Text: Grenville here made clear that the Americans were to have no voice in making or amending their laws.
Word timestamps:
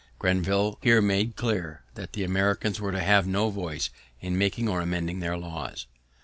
Grenville 0.17 0.79
here 0.81 0.99
made 0.99 1.35
clear 1.35 1.83
that 1.93 2.13
the 2.13 2.23
Americans 2.23 2.81
were 2.81 2.91
to 2.91 2.99
have 3.03 3.27
no 3.27 3.51
voice 3.51 3.91
in 4.19 4.35
making 4.35 4.67
or 4.67 4.81
amending 4.81 5.19
their 5.19 5.37
laws. 5.37 5.85